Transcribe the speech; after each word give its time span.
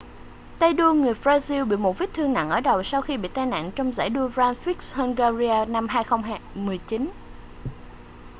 tay 0.59 0.73
đua 0.73 0.93
người 0.93 1.13
brazil 1.23 1.67
bị 1.67 1.75
một 1.75 1.97
vết 1.97 2.09
thương 2.13 2.33
nặng 2.33 2.49
ở 2.49 2.59
đầu 2.59 2.83
sau 2.83 3.01
khi 3.01 3.17
bị 3.17 3.29
tai 3.33 3.45
nạn 3.45 3.71
trong 3.75 3.93
giải 3.93 4.09
đua 4.09 4.27
grand 4.27 4.57
prix 4.59 4.93
hungaria 4.93 5.65
năm 5.67 5.87
2009 5.87 7.09